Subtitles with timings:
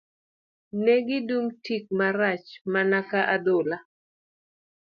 [0.83, 3.77] Ne gidum tik marach mana ka adhola